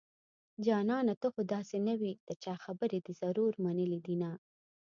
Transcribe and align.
جانانه 0.65 1.13
ته 1.21 1.27
خو 1.33 1.41
داسې 1.53 1.75
نه 1.87 1.93
وي 1.99 2.13
د 2.27 2.29
چا 2.43 2.53
خبرې 2.65 2.99
دې 3.05 3.13
ضرور 3.21 3.51
منلي 3.65 3.99
دينه 4.07 4.31